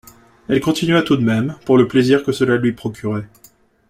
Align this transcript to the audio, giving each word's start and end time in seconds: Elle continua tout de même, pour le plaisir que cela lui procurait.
Elle 0.49 0.61
continua 0.61 1.03
tout 1.03 1.15
de 1.15 1.21
même, 1.23 1.57
pour 1.63 1.77
le 1.77 1.87
plaisir 1.87 2.23
que 2.23 2.31
cela 2.31 2.57
lui 2.57 2.71
procurait. 2.71 3.27